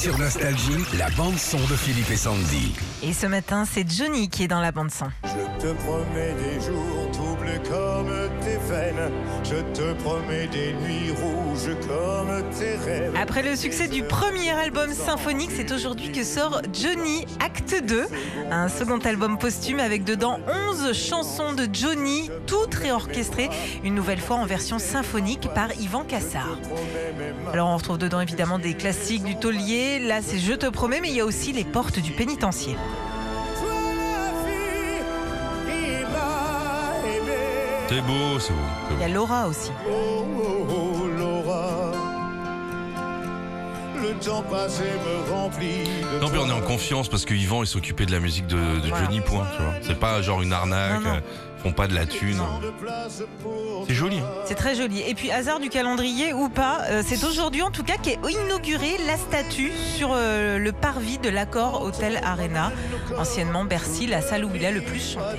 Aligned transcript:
Sur 0.00 0.16
Nostalgie, 0.16 0.84
la 0.96 1.10
bande-son 1.10 1.58
de 1.58 1.74
Philippe 1.74 2.12
et 2.12 2.16
Sandy. 2.16 2.72
Et 3.02 3.12
ce 3.12 3.26
matin, 3.26 3.64
c'est 3.64 3.84
Johnny 3.90 4.28
qui 4.28 4.44
est 4.44 4.48
dans 4.48 4.60
la 4.60 4.70
bande 4.70 4.92
son. 4.92 5.08
Je 5.24 5.60
te 5.60 5.72
promets 5.72 6.34
des 6.34 6.64
jours 6.64 7.10
troubles 7.12 7.60
comme 7.68 8.30
tes 8.40 8.58
Après 13.20 13.42
le 13.42 13.56
succès 13.56 13.88
du 13.88 14.02
premier 14.02 14.50
album 14.50 14.92
symphonique, 14.92 15.50
c'est 15.54 15.72
aujourd'hui 15.72 16.12
que 16.12 16.24
sort 16.24 16.62
Johnny 16.72 17.26
Acte 17.44 17.82
2, 17.84 18.06
un 18.50 18.68
second 18.68 18.98
album 18.98 19.38
posthume 19.38 19.80
avec 19.80 20.04
dedans 20.04 20.38
11 20.70 20.92
chansons 20.92 21.52
de 21.52 21.66
Johnny, 21.72 22.30
toutes 22.46 22.74
réorchestrées, 22.74 23.50
une 23.84 23.94
nouvelle 23.94 24.20
fois 24.20 24.36
en 24.36 24.46
version 24.46 24.78
symphonique 24.78 25.48
par 25.54 25.72
Yvan 25.80 26.04
Cassard. 26.04 26.58
Alors 27.52 27.68
on 27.68 27.76
retrouve 27.76 27.98
dedans 27.98 28.20
évidemment 28.20 28.58
des 28.58 28.74
classiques 28.74 29.24
du 29.24 29.36
taulier, 29.36 29.98
là 29.98 30.20
c'est 30.22 30.38
Je 30.38 30.52
te 30.52 30.66
promets, 30.66 31.00
mais 31.00 31.08
il 31.08 31.14
y 31.14 31.20
a 31.20 31.24
aussi 31.24 31.52
les 31.52 31.64
portes 31.64 31.98
du 31.98 32.12
pénitencier. 32.12 32.76
C'est 37.88 38.00
beau, 38.02 38.38
c'est 38.38 38.52
beau. 38.52 38.58
Il 38.96 39.00
y 39.00 39.04
a 39.04 39.08
Laura 39.08 39.48
aussi. 39.48 39.70
Oh, 39.90 40.24
oh, 40.36 40.66
oh, 40.70 41.06
Laura. 41.18 41.92
Le 44.00 44.14
temps 44.24 44.42
passé 44.42 44.84
me 44.84 45.32
remplit 45.32 45.84
de 46.14 46.20
Non, 46.20 46.28
puis 46.28 46.38
on 46.38 46.48
est 46.48 46.52
en 46.52 46.60
confiance 46.60 47.08
parce 47.08 47.24
que 47.24 47.34
Yvan 47.34 47.62
il 47.62 47.66
s'occupait 47.66 48.06
de 48.06 48.12
la 48.12 48.20
musique 48.20 48.46
de, 48.46 48.56
de 48.56 48.88
Voilà. 48.88 49.04
Johnny 49.04 49.20
Point, 49.20 49.44
tu 49.56 49.62
vois. 49.62 49.72
C'est 49.82 49.98
pas 49.98 50.22
genre 50.22 50.40
une 50.42 50.52
arnaque, 50.52 51.02
Non, 51.02 51.08
non. 51.10 51.16
euh, 51.16 51.20
ils 51.58 51.62
font 51.62 51.72
pas 51.72 51.88
de 51.88 51.94
la 51.94 52.06
thune. 52.06 52.40
C'est 53.88 53.94
joli. 53.94 54.20
C'est 54.44 54.54
très 54.54 54.74
joli. 54.76 55.00
Et 55.00 55.14
puis, 55.14 55.32
hasard 55.32 55.58
du 55.58 55.68
calendrier 55.68 56.32
ou 56.32 56.48
pas, 56.48 56.82
euh, 56.90 57.02
c'est 57.04 57.24
aujourd'hui 57.24 57.62
en 57.62 57.70
tout 57.72 57.82
cas 57.82 57.96
qu'est 58.00 58.18
inaugurée 58.28 58.96
la 59.06 59.16
statue 59.16 59.72
sur 59.96 60.10
euh, 60.12 60.58
le 60.58 60.72
parvis 60.72 61.18
de 61.18 61.28
l'accord 61.30 61.82
Hôtel 61.82 62.20
Arena, 62.22 62.70
anciennement 63.18 63.64
Bercy, 63.64 64.06
la 64.06 64.20
salle 64.20 64.44
où 64.44 64.50
il 64.54 64.64
a 64.64 64.70
le 64.70 64.82
plus 64.82 65.14
chanté. 65.14 65.38